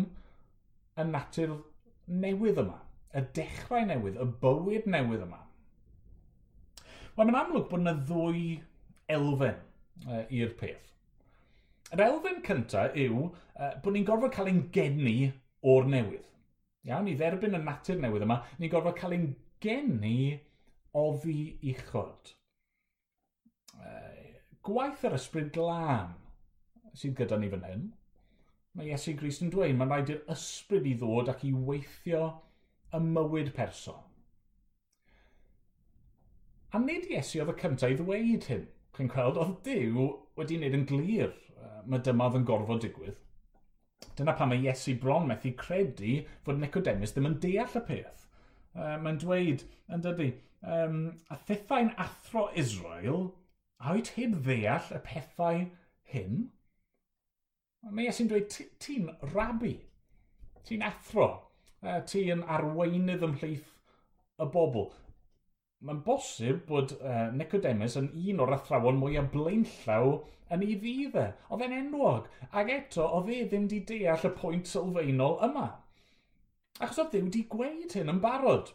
[0.98, 1.54] y natur
[2.10, 2.80] newydd yma?
[3.18, 5.42] y dechrau newydd, y bywyd newydd yma.
[7.18, 8.44] Wel, mae'n amlwg bod yna ddwy
[9.10, 9.58] elfen
[10.06, 10.92] uh, i'r peth.
[11.96, 15.32] Yr elfen cyntaf yw uh, bod ni'n gorfod cael ein geni
[15.66, 16.28] o'r newydd.
[16.88, 19.30] Iawn, i dderbyn y natur newydd yma, ni'n gorfod cael ein
[19.64, 20.38] geni
[20.98, 22.34] oddi uchod.
[23.78, 26.14] Uh, gwaith yr ysbryd glân
[26.98, 27.88] sydd gyda ni fan hyn,
[28.78, 32.28] mae Iesu Grist yn dweud, mae'n rhaid i'r ysbryd i ddod ac i weithio
[32.94, 34.00] y mywyd person.
[36.76, 38.66] A nid Iesu oedd y cyntaf i ddweud hyn.
[38.98, 40.08] Chi'n gweld, oedd Dyw
[40.40, 41.32] wedi wneud yn glir.
[41.88, 43.16] Mae dyma oedd yn gorfod digwydd.
[44.18, 48.26] Dyna pam mae Iesu bron methu credu fod Nicodemus ddim yn deall y peth.
[48.78, 50.28] Uh, mae'n dweud, yn dydy,
[50.76, 51.00] um,
[51.34, 53.32] a thithau'n athro Israel,
[53.82, 55.64] a oed heb ddeall y pethau
[56.14, 56.44] hyn?
[57.88, 59.74] Mae Iesu'n dweud, ti'n rabi,
[60.68, 61.30] ti'n athro,
[61.84, 63.74] uh, ti yn arweinydd ymhlith
[64.38, 64.90] y bobl.
[65.86, 70.16] Mae'n bosib bod uh, Nicodemus yn un o'r athrawon mwyaf blaenllaw
[70.54, 71.28] yn ei ddidde.
[71.52, 75.68] Oedd e'n enwog, ac eto oedd e ddim wedi deall y pwynt sylfaenol yma.
[76.80, 78.74] Achos oedd Dduw wedi gweud hyn yn barod.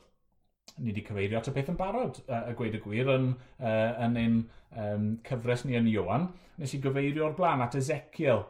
[0.79, 3.91] Ni wedi cyfeirio at y peth yn barod, uh, y gweud y gwir, yn, uh,
[4.07, 4.39] yn ein
[4.79, 6.31] um, cyfres ni yn Iwan.
[6.59, 8.45] Nes i gyfeirio o'r blaen at Ezekiel,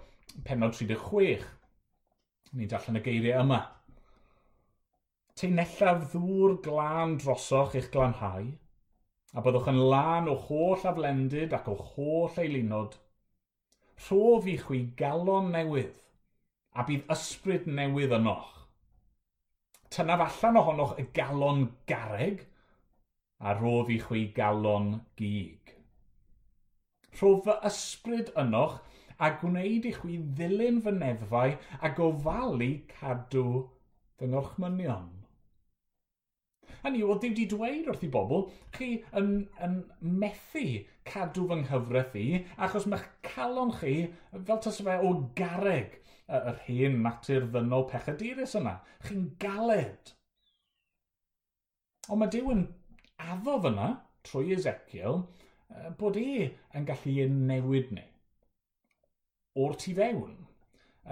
[0.47, 1.47] penod 36.
[2.53, 3.63] Ni'n darllen y geiriau yma
[5.41, 8.51] teunellaf ddŵr glân drosoch i'ch glanhau,
[9.33, 12.99] a byddwch yn lân o holl aflendid ac o holl eilinod.
[14.07, 15.95] Rhof i chwi galon newydd,
[16.77, 18.51] a bydd ysbryd newydd ynoch.
[19.93, 22.45] Tynaf allan ohonoch y galon gareg,
[23.41, 25.73] a rhof i chwi galon gig.
[27.21, 28.79] Rhof fy ysbryd ynoch,
[29.23, 33.49] a gwneud i chwi ddilyn fy neddfau, a gofalu cadw
[34.19, 35.11] fy ngorchmynion.
[36.83, 39.77] Hynny yw, ddim wedi dweud wrth i bobl, chi yn, yn
[40.23, 40.65] methu
[41.09, 42.27] cadw fy nghyfraith i,
[42.67, 43.95] achos mae'ch calon chi
[44.33, 45.99] fel tas fe o gareg
[46.39, 48.79] yr hen natur ddynol pechadurus yna.
[49.07, 50.15] Chi'n galed.
[52.11, 52.65] Ond mae Dyw yn
[53.33, 53.93] addo fyna
[54.27, 55.23] trwy Ezekiel
[55.99, 58.05] bod e yn gallu ein newid ni
[59.63, 60.37] o'r tu fewn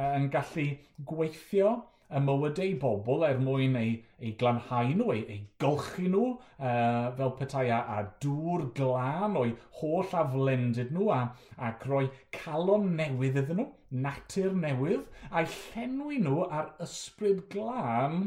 [0.06, 0.66] yn gallu
[1.10, 1.70] gweithio
[2.10, 7.34] y mywydau bobl er mwyn ei, ei glanhau nhw, ei, ei gylchu nhw uh, fel
[7.38, 11.20] petai a, a dŵr glân o'i holl aflendid nhw a,
[11.56, 13.68] a roi calon newydd iddyn nhw,
[14.06, 18.26] natur newydd, a'i llenwi nhw ar ysbryd glân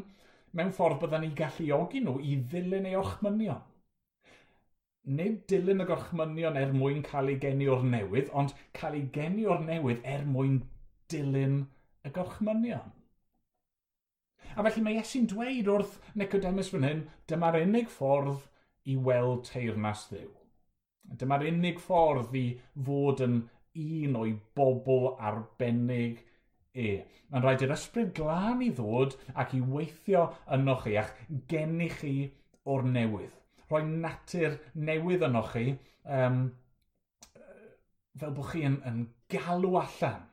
[0.56, 3.62] mewn ffordd byddwn ni galluogi nhw i ddilyn ei ochmynion.
[5.20, 9.44] Nid dilyn y gorchmynion er mwyn cael ei geni o'r newydd, ond cael ei geni
[9.52, 10.62] o'r newydd er mwyn
[11.12, 11.66] dilyn
[12.08, 12.94] y gorchmynion.
[14.56, 18.44] A felly mae Iesu'n dweud wrth Nicodemus fan hyn, dyma'r unig ffordd
[18.90, 20.30] i weld teirnas ddiw.
[21.20, 22.46] Dyma'r unig ffordd i
[22.88, 23.42] fod yn
[23.84, 26.22] un o'i bobl arbennig
[26.74, 26.90] e.
[27.32, 30.28] Mae'n rhaid i'r ysbryd glân i ddod ac i weithio
[30.58, 31.16] yno chi a'ch
[31.50, 32.14] geni chi
[32.70, 33.34] o'r newydd.
[33.70, 35.66] Rhoi natur newydd yno chi
[36.20, 36.44] um,
[38.20, 39.04] fel bod chi yn, yn
[39.34, 40.28] galw allan.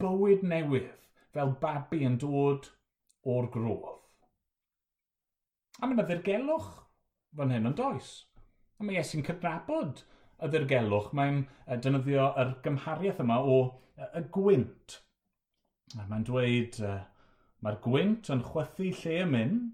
[0.00, 0.92] Bywyd newydd
[1.34, 2.68] fel babi yn dod
[3.28, 3.96] o'r grof.
[5.80, 6.70] A mae yna ddirgelwch
[7.36, 8.10] fan hyn yn does.
[8.80, 10.02] A mae Iesu'n cydnabod
[10.40, 11.10] y ddirgelwch.
[11.16, 11.44] Mae'n
[11.84, 13.58] dynyddio yr gymhariaeth yma o
[14.00, 15.00] y gwynt.
[15.96, 16.78] Mae'n dweud,
[17.64, 19.66] mae'r gwynt yn chwythu lle y mynd,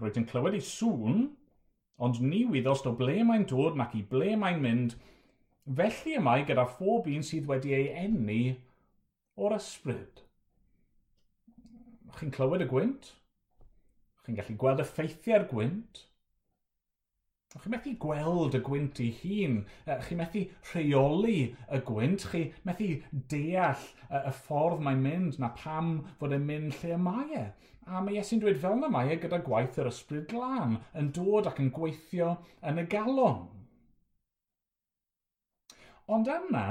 [0.00, 1.28] roedd yn clywed ei sŵn,
[2.00, 4.96] ond ni wyddost o ble mae'n dod nac i ble mae'n mynd,
[5.80, 8.42] felly y mae gyda phob un sydd wedi ei enni
[9.36, 10.24] o'r ysbryd
[12.18, 13.12] chi'n clywed y gwynt,
[14.24, 16.06] chi'n gallu gweld effeithiau'r gwynt,
[17.50, 19.54] Chi'n methu gweld y gwynt ei hun,
[20.06, 22.86] chi'n methu rheoli y gwynt, chi'n methu
[23.32, 23.88] deall
[24.20, 25.88] y ffordd mae'n mynd na pam
[26.20, 27.42] fod e'n mynd lle mae e.
[27.90, 31.50] A mae Iesu'n dweud fel na mae e gyda gwaith yr ysbryd glân yn dod
[31.50, 32.36] ac yn gweithio
[32.70, 33.42] yn y galon.
[36.06, 36.66] Ond yna,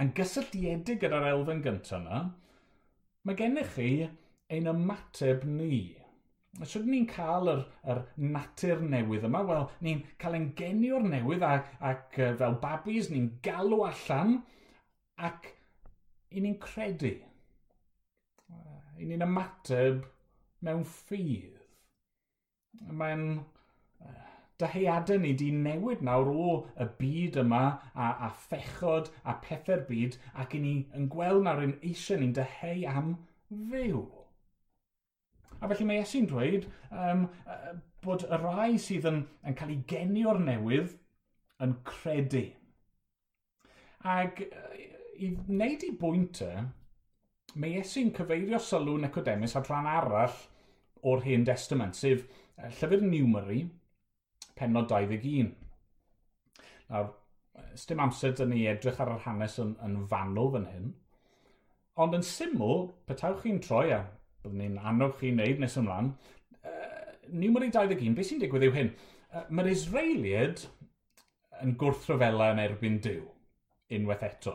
[0.00, 2.22] yn gysylltiedig gyda'r elfen gyntaf yna,
[3.26, 3.90] mae gennych chi
[4.54, 5.80] ein ymateb ni.
[6.64, 7.60] Sut ni'n cael yr,
[7.92, 8.00] yr
[8.34, 13.84] natur newydd yma, wel, ni'n cael ein genio'r newydd ac, ac fel babis ni'n galw
[13.86, 14.38] allan
[15.28, 15.50] ac
[16.32, 17.12] i ni'n credu.
[18.98, 20.02] I ni'n ymateb
[20.66, 21.60] mewn ffydd.
[22.88, 23.28] Mae'n
[24.58, 27.62] dyheadau ni di newid nawr o y byd yma
[27.94, 32.34] a, a phechod a pethau'r byd ac i ni yn gweld nawr yn eisiau ni'n
[32.38, 33.12] dyheu am
[33.50, 34.02] fyw.
[35.58, 37.24] A felly mae Iesu'n dweud um,
[38.04, 40.94] bod y rai sydd yn, yn cael ei genio'r newydd
[41.64, 42.44] yn credu.
[44.18, 44.44] Ac
[45.18, 50.38] i wneud i bwyntau, e, mae Iesu'n cyfeirio sylw Nicodemus at rhan arall
[51.10, 52.26] o'r Hen Testament, sef
[52.58, 53.64] Llyfr Numeri,
[54.58, 55.52] penod 21.
[56.88, 57.10] Nawr,
[57.88, 60.88] dim amser dyn ni edrych ar yr hanes yn, yn fanwl fan hyn,
[62.02, 64.02] ond yn syml, petawch chi'n troi a
[64.42, 66.12] byddwn ni'n annog chi'n neud nes ymlaen,
[66.62, 68.92] uh, niwmeri 21, beth sy'n digwydd yw hyn?
[69.28, 70.64] Uh, Mae'r Israeliad
[71.64, 73.24] yn gwrthryfela yn erbyn Dyw,
[73.98, 74.54] unwaith eto.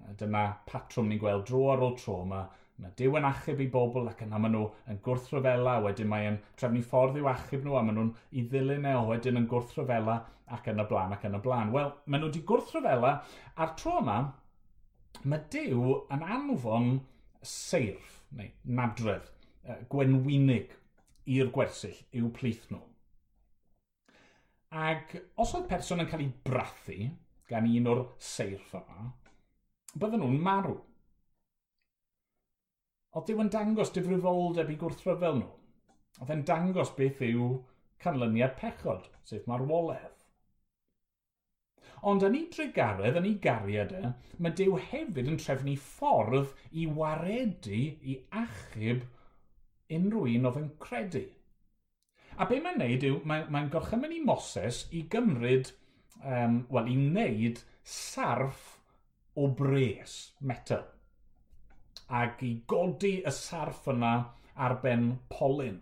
[0.00, 2.48] Uh, dyna patrwm ni'n gweld dro ar ôl tro, mae
[2.82, 6.80] Mae Dyw yn achub i bobl ac yna maen nhw yn gwrthryfela, wedyn mae'n trefnu
[6.82, 10.16] ffordd i'w achub nhw a maen nhw'n i ddilyn e, wedyn yn gwrthryfela
[10.56, 11.70] ac yn y blaen ac yn y blaen.
[11.74, 13.12] Wel, maen nhw wedi gwrthryfela
[13.54, 14.16] a'r tro yma,
[15.22, 16.88] mae Dyw yn anfon
[17.46, 19.28] seirff neu nadredd,
[19.92, 20.74] gwenwynig
[21.30, 22.82] i'r gwersyll i'w plith nhw.
[24.74, 26.98] Ac os oedd person yn cael ei brathu
[27.48, 29.12] gan un o'r seirff yma,
[29.94, 30.74] bydden nhw'n marw.
[33.14, 35.50] Oedd Dyw yn dangos difrifoldeb i gwrthryfel nhw.
[36.20, 37.52] Oedd e'n dangos beth yw
[38.02, 40.24] canlyniad pechod, sef marwolaeth.
[42.10, 44.10] Ond yn ei drigaredd, yn ei gariad e,
[44.42, 46.50] mae Dyw hefyd yn trefnu ffordd
[46.82, 47.78] i waredu
[48.12, 49.06] i achub
[49.98, 51.22] unrhyw un oedd yn credu.
[52.34, 55.70] A be mae'n neud yw, mae'n mae, gorchymyn i Moses i gymryd,
[56.24, 57.62] um, wel, i wneud
[57.94, 58.66] sarf
[59.38, 60.82] o bres, metal
[62.08, 64.14] ac i godi y sarff yna
[64.54, 65.80] ar ben polyn.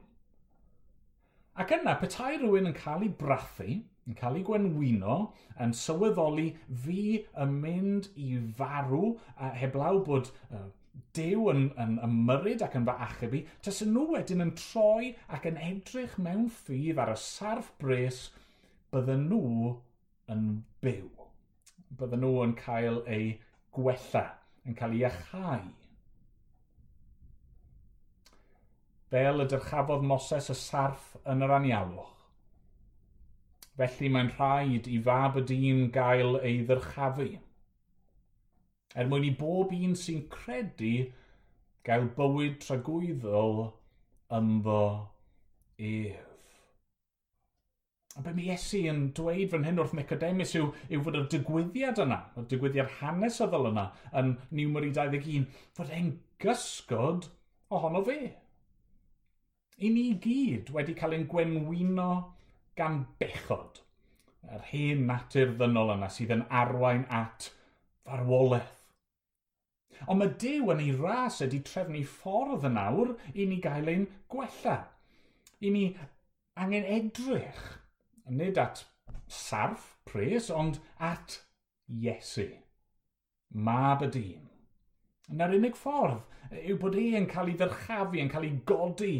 [1.61, 3.75] Ac yna, petai rhywun yn cael ei brathu,
[4.09, 5.17] yn cael ei gwenwyno,
[5.61, 6.47] yn sylweddoli
[6.85, 7.03] fi
[7.43, 10.65] yn mynd i farw a heblaw bod uh,
[11.17, 15.49] dew yn, yn ymyryd ac yn fy achub i, tas nhw wedyn yn troi ac
[15.51, 18.25] yn edrych mewn ffydd ar y sarf bres,
[18.95, 19.75] bydden nhw
[20.33, 20.49] yn
[20.85, 21.29] byw.
[22.01, 23.31] Bydden nhw yn cael eu
[23.77, 24.27] gwella,
[24.65, 25.69] yn cael eu achau.
[29.13, 32.13] fel y dyrchafodd Moses y sarf yn yr anialwch.
[33.77, 37.29] Felly mae'n rhaid i fab y dyn gael ei ddyrchafu.
[38.97, 40.95] Er mwyn i bob un sy'n credu
[41.87, 43.63] gael bywyd tragwyddol
[44.39, 44.83] ynddo
[45.79, 46.29] ef.
[48.17, 52.01] A be mi Iesu yn dweud fan hyn wrth Nicodemus yw, yw fod y digwyddiad
[52.05, 53.87] yna, y digwyddiad hanesyddol yna,
[54.21, 55.47] yn Niwmeri 21,
[55.77, 56.11] fod e'n
[56.45, 57.31] gysgod
[57.73, 58.19] ohono fe
[59.79, 62.11] i ni gyd wedi cael ein gwenwino
[62.79, 63.81] gan bechod,
[64.53, 67.51] yr hen natur ddynol yna sydd yn arwain at
[68.07, 68.79] farwolaeth.
[70.11, 74.09] Ond mae Dyw yn ei ras ydy trefnu ffordd yn awr i ni gael ein
[74.33, 74.79] gwella.
[75.63, 75.85] I ni
[76.59, 77.63] angen edrych,
[78.27, 78.83] nid at
[79.31, 81.39] sarf, pres, ond at
[81.87, 82.49] Iesu.
[83.53, 84.49] Mab y dyn.
[85.39, 86.27] Na'r unig ffordd
[86.67, 89.15] yw bod e yn cael ei ddyrchafu, yn cael ei godi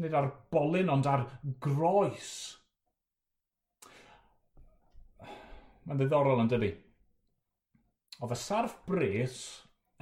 [0.00, 1.26] nid ar bolyn, ond ar
[1.62, 2.30] groes.
[5.84, 6.70] Mae'n ddiddorol yn dydy.
[8.22, 9.38] Oedd y sarf bres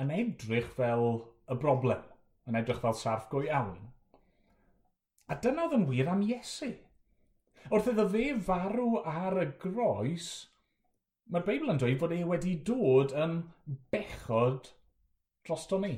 [0.00, 1.08] yn edrych fel
[1.50, 2.04] y broblem,
[2.48, 3.90] yn edrych fel sarf go iawn.
[5.32, 6.70] A dyna oedd yn wir am Iesu.
[7.70, 10.30] Wrth iddo fe farw ar y groes,
[11.30, 13.38] mae'r Beibl yn dweud fod e wedi dod yn
[13.94, 14.72] bechod
[15.46, 15.94] drosto ni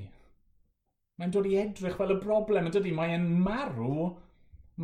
[1.20, 2.92] mae'n dod i edrych fel y broblem, ydydi?
[2.96, 4.10] Mae'n marw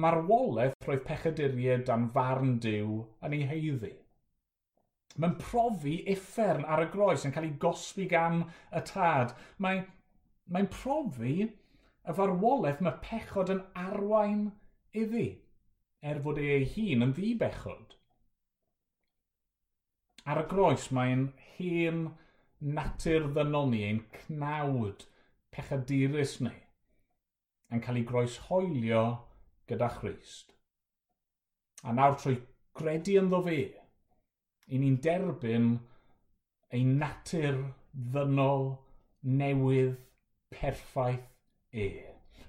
[0.04, 3.90] marwolaeth roedd pechaduriau dan farn diw yn ei heiddi.
[5.18, 9.34] Mae'n profi uffern ar y groes yn cael ei gosbi gan y tad.
[9.58, 9.82] Mae'n
[10.54, 14.46] mae profi y farwolaeth mae pechod yn arwain
[15.02, 15.26] iddi,
[16.02, 17.96] er fod e ei hun yn ddibechod.
[20.30, 22.06] Ar y groes mae'n hen
[22.78, 25.06] natur ddynol ni, ein cnawd,
[25.54, 26.56] pechadurus ni
[27.70, 29.02] yn cael ei groeshoelio
[29.70, 30.54] gyda Christ.
[31.86, 32.36] A nawr trwy
[32.80, 33.60] gredu ynddo fe,
[34.70, 35.70] i ni'n derbyn
[36.74, 37.62] ei natur
[38.14, 38.68] ddynol
[39.40, 39.96] newydd
[40.54, 41.26] perffaith
[41.84, 41.88] e.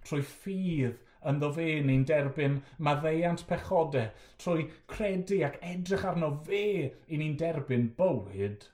[0.02, 1.00] Trwy ffydd
[1.32, 4.10] ynddo fe ni'n derbyn maddeiant pechodau,
[4.42, 6.66] trwy credu ac edrych arno fe
[7.08, 8.66] i ni'n derbyn bywyd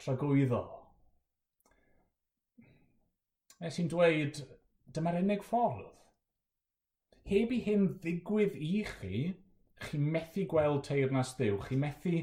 [0.00, 0.64] tragwyddo
[3.68, 4.40] sy'n dweud,
[4.94, 5.88] dyma'r unig ffordd.
[7.28, 9.22] Heb i hyn ddigwydd i chi,
[9.84, 12.22] chi methu gweld teirnas ddiw, chi methu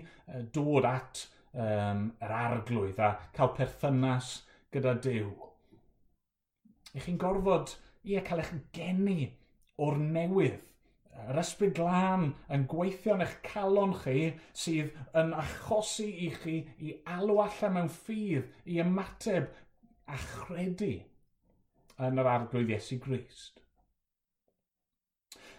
[0.53, 4.31] dod at um, yr arglwydd a cael perthynas
[4.73, 5.29] gyda Dyw.
[6.97, 7.75] I chi'n gorfod,
[8.07, 9.31] ie, cael eich geni
[9.83, 10.63] o'r newydd.
[11.17, 16.93] Yr ysbryd glân yn gweithio yn eich calon chi sydd yn achosi i chi i
[17.15, 19.49] alw allan mewn ffydd, i ymateb
[20.07, 20.93] a chredu
[22.05, 23.61] yn yr arglwydd Iesu Grist.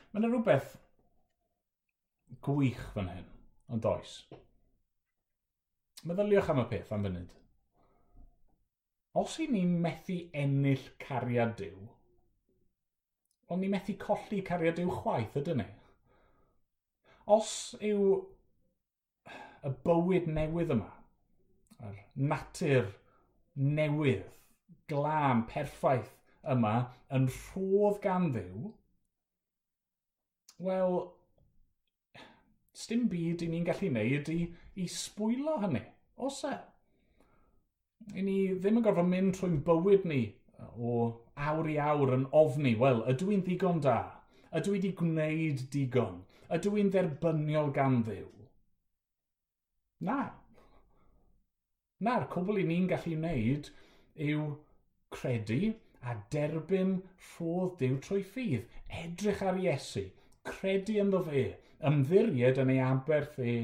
[0.08, 0.76] Mae yna rhywbeth
[2.46, 3.26] gwych fan hyn,
[3.72, 4.20] ond does.
[6.06, 7.34] Meddyliwch am y peth am funud.
[9.18, 11.78] Os i ni'n methu ennill cariad diw,
[13.48, 15.68] ond ni'n methu colli cariad diw chwaith ydyn ni.
[17.34, 17.50] Os
[17.84, 18.04] yw
[19.66, 20.92] y bywyd newydd yma,
[21.88, 21.98] yr
[22.30, 22.92] natur
[23.58, 24.30] newydd,
[24.88, 26.14] glân, perffaith,
[26.54, 26.74] yma
[27.14, 28.72] yn rhodd gan ddiw,
[30.66, 30.98] wel,
[32.78, 34.40] sdim byd i ni'n gallu wneud i,
[34.82, 35.84] i sbwylo hynny,
[36.28, 36.56] os e?
[38.14, 40.22] I ni ddim yn gorfod mynd trwy'n bywyd ni
[40.78, 40.94] o
[41.48, 43.98] awr i awr yn ofni, wel, ydw i'n ddigon da?
[44.48, 46.22] Ydw i wedi gwneud digon?
[46.54, 48.28] Ydw i'n dderbyniol gan ddiw?
[50.08, 50.18] Na.
[52.06, 53.70] Na'r cwbl i ni'n gallu wneud
[54.28, 54.46] yw
[55.14, 55.74] credu
[56.06, 56.98] a derbyn
[57.30, 58.66] rhodd Dyw trwy ffydd.
[59.02, 60.04] Edrych ar Iesu,
[60.46, 61.44] credu ynddo fe,
[61.88, 63.56] ymddiried yn ei aberth e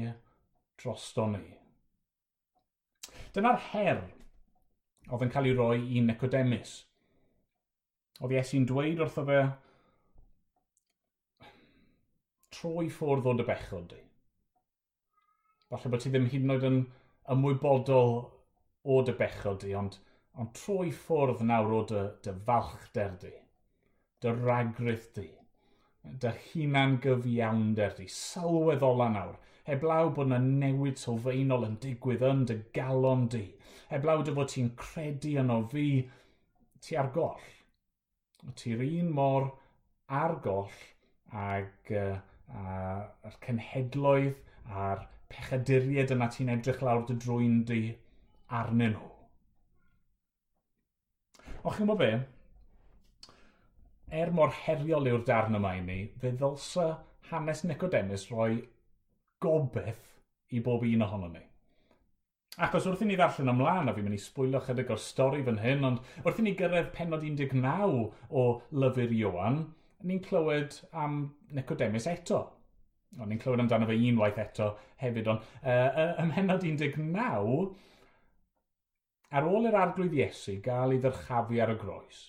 [0.81, 1.45] drosto ni.
[3.35, 4.01] Dyna'r her
[5.09, 6.77] oedd yn cael ei roi i Nicodemus.
[8.21, 9.39] Oedd Iesu'n dweud wrtho fe,
[12.55, 14.01] troi ffwrdd o dy bechod di.
[15.69, 16.81] Falle bod ti ddim hyd yn oed yn
[17.33, 18.13] ymwybodol
[18.85, 19.97] o dy bechod di, ond
[20.41, 23.33] ond trwy ffwrdd nawr o dy, dy falchder di,
[24.23, 25.27] dy ragrydd di,
[26.23, 29.37] dy hunan gyfiawnder di, sylweddola nawr,
[29.69, 33.45] heblaw bod yna newid sylfaenol yn digwydd yn dy galon di,
[33.93, 35.87] heblaw dy fod ti'n credu yno fi,
[36.83, 37.47] ti ar goll.
[38.59, 39.49] Ti'r un mor
[40.21, 40.75] ar goll
[41.45, 42.19] ag uh,
[42.53, 47.81] a'r cenhedloedd a'r pechaduried yna ti'n edrych lawr dy drwy'n di
[48.59, 49.14] arnyn nhw.
[51.65, 52.11] Och chi'n be?
[54.13, 56.83] Er mor heriol yw'r darn yma i ni, fe ddylsa
[57.31, 58.59] hanes Nicodemus roi
[59.41, 60.03] gobeith
[60.53, 61.41] i bob un ohono ni.
[62.61, 65.41] Ac os wrth i ni ddarllen ymlaen, a fi'n mynd i sbwylio chydig o'r stori
[65.47, 67.65] fan hyn, ond wrth i ni gyrraedd penod 19
[68.29, 68.45] o
[68.83, 69.57] Lyfr Iwan,
[70.05, 71.17] ni'n clywed am
[71.57, 72.43] Nicodemus eto.
[73.17, 74.69] Ond ni'n clywed amdano fe unwaith eto
[75.01, 77.09] hefyd, ond uh, ym mhenod 19,
[79.31, 82.19] ar ôl i'r arglwydd Iesu gael ei ddyrchafu ar y groes,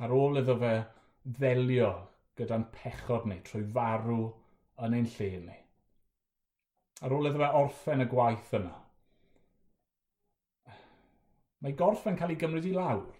[0.00, 0.72] ar ôl iddo fe
[1.38, 1.92] ddelio
[2.38, 4.24] gyda'n pechod ni trwy farw
[4.86, 5.60] yn ein lle ni,
[7.02, 8.74] ar ôl iddo fe orffen y gwaith yna,
[11.62, 13.14] mae gorffen cael ei gymryd i lawr.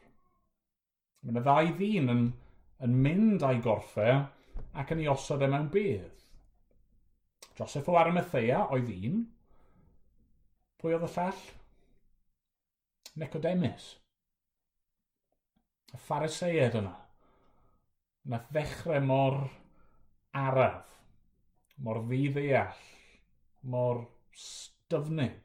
[1.22, 2.27] Mae yna ddau ddyn yn,
[2.85, 4.20] yn mynd â'i gorffau
[4.77, 6.12] ac yn ei osod e mewn bydd.
[7.57, 9.22] Joseph o Arimathea oedd un.
[10.77, 11.41] Pwy oedd y llall?
[13.17, 13.95] Nicodemus.
[15.95, 16.93] Y phariseiad yna.
[18.29, 19.39] Nath ddechrau mor
[20.37, 20.99] araf,
[21.81, 22.85] mor fiddeall,
[23.73, 24.03] mor
[24.37, 25.41] styfnig.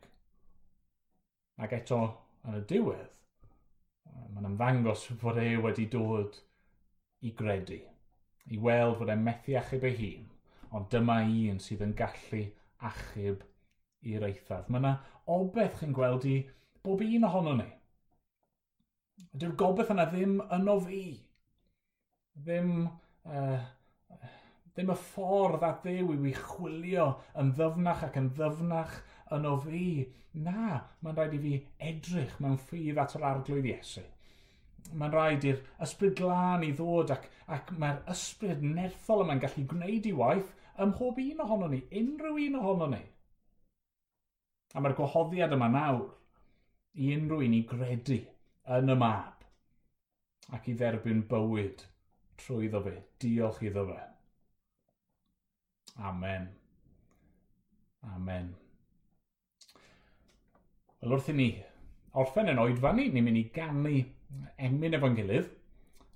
[1.62, 2.02] Ac eto,
[2.50, 3.10] yn y diwedd,
[4.34, 6.40] mae'n ymddangos fod e wedi dod
[7.24, 7.80] i gredu,
[8.52, 10.26] i weld fod e'n methu achub ei hun,
[10.76, 12.48] ond dyma un sydd yn gallu
[12.90, 13.46] achub
[14.12, 14.68] i'r eithaf.
[14.68, 14.98] Mae yna
[15.36, 16.42] obeth chi'n gweld i
[16.84, 17.68] bob un ohono ni.
[19.32, 21.04] Dyw'r gobeith yna ddim yno fi.
[22.42, 22.72] Ddim,
[23.28, 23.60] uh,
[24.72, 27.08] ddim y ffordd a ddew i wi chwilio
[27.40, 28.98] yn ddyfnach ac yn ddyfnach
[29.38, 29.84] yno fi.
[30.46, 31.54] Na, mae'n rhaid i fi
[31.92, 34.04] edrych mewn ffydd at yr arglwydd Iesu.
[34.98, 40.08] Mae'n rhaid i'r ysbryd glân i ddod ac, ac mae'r ysbryd nerthol yma'n gallu gwneud
[40.08, 43.02] i waith ym mhob un ohono ni, unrhyw un ohono ni.
[44.72, 46.10] A mae'r gwahoddiad yma nawr
[46.94, 48.20] i unrhyw un i gredu
[48.78, 49.46] yn y mab
[50.56, 51.86] ac i dderbyn bywyd
[52.42, 52.96] trwy ddo fe.
[53.22, 54.00] Diolch iddo fe.
[56.10, 56.50] Amen.
[58.16, 58.54] Amen.
[61.02, 61.50] Wel wrth i ni
[62.22, 63.96] orffen yn oedfa ni, ni'n mynd i gannu
[64.68, 65.50] emyn efo'n gilydd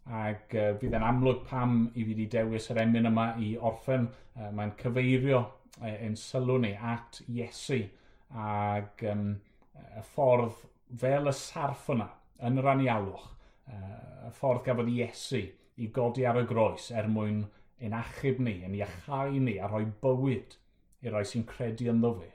[0.06, 4.10] ac uh, bydd yn amlwg pam i fi wedi dewis yr emyn yma i orffen.
[4.36, 7.82] Uh, Mae'n cyfeirio uh, ein sylw ni at Iesu
[8.36, 9.30] ac um,
[9.96, 10.62] y ffordd
[11.02, 12.10] fel y sarff yna
[12.48, 13.28] yn yr anialwch,
[13.72, 15.42] y ffordd gafodd Iesu
[15.82, 17.44] i godi ar y groes er mwyn
[17.84, 20.56] ein achub ni, yn iachau ni a rhoi bywyd
[21.04, 22.32] i rai sy'n credu ynddo fe.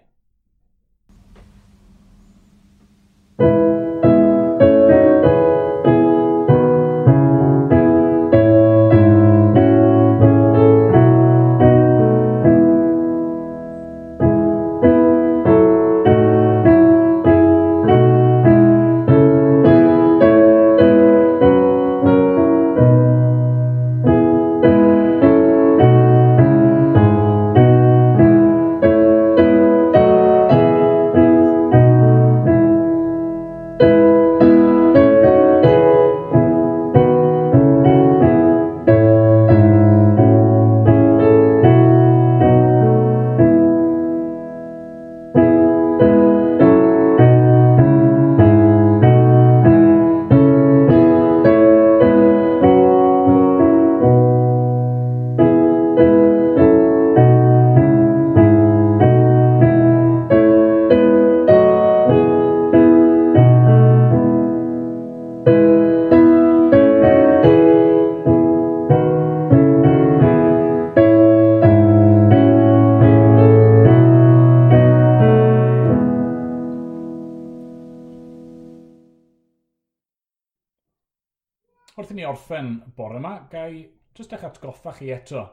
[85.01, 85.46] chi eto.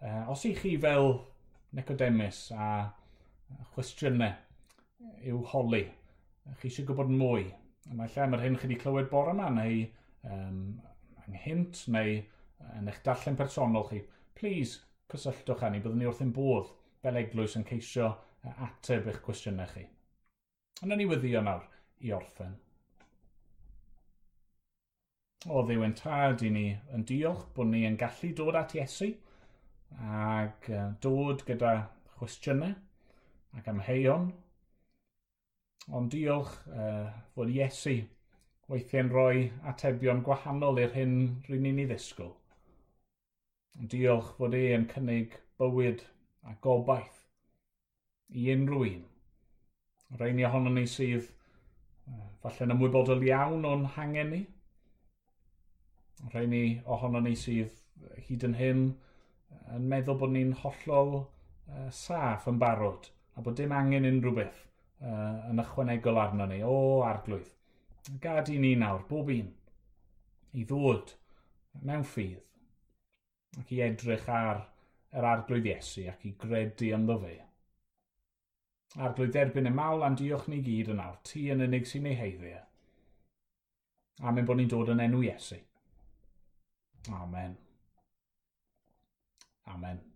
[0.00, 1.14] Uh, os i chi fel
[1.76, 2.68] Nicodemus a
[3.72, 4.32] chwestiynau
[5.30, 5.82] yw holi,
[6.60, 7.48] chi eisiau gwybod mwy.
[7.96, 9.82] Mae lle mae'r hyn chi wedi clywed bore yma, neu
[10.28, 10.60] um,
[11.24, 12.18] anghynt, neu
[12.76, 14.02] yn eich darllen personol chi.
[14.36, 14.82] Please,
[15.12, 18.12] cysylltwch â ni, byddwn ni wrth ein bodd fel eglwys yn ceisio
[18.68, 19.86] ateb eich cwestiynau chi.
[20.84, 21.64] Yna ni weddio nawr
[22.04, 22.56] i orffen
[25.48, 29.08] o ddiwen tad i ni yn diolch bod ni yn gallu dod at Iesu
[30.20, 30.68] ac
[31.00, 31.72] dod gyda
[32.18, 32.74] chwestiynau
[33.56, 34.28] ac amheion.
[35.96, 37.96] Ond diolch uh, fod Iesu
[38.70, 41.16] weithiau'n rhoi atebion gwahanol i'r hyn
[41.48, 42.34] rydyn ni'n ei ddisgwyl.
[43.94, 46.04] Diolch fod e yn cynnig bywyd
[46.44, 47.24] a gobaith
[48.28, 49.02] i unrhyw un.
[50.20, 54.46] Rhain i ohono ni sydd uh, falle'n ymwybodol iawn o'n hangen ni,
[56.32, 57.76] rhai ni ohono ni sydd
[58.28, 58.82] hyd yn hyn
[59.76, 64.60] yn meddwl bod ni'n hollol uh, saff yn barod a bod dim angen unrhyw beth
[65.00, 67.50] uh, yn ychwanegol arno ni o arglwydd.
[68.20, 69.50] Gad i ni nawr, bob un,
[70.56, 71.14] i ddod
[71.86, 74.64] mewn ffydd ac i edrych ar
[75.16, 77.36] yr arglwydd Iesu ac i gredu ynddo fe.
[79.06, 82.18] Arglwydd derbyn y mawl a'n diolch ni gyd yn awr, ti yn unig sy'n ei
[82.18, 82.62] heiddiau.
[84.26, 85.58] Amen bod ni'n dod yn enw Iesu.
[87.08, 87.56] Amen.
[89.68, 90.09] Amen.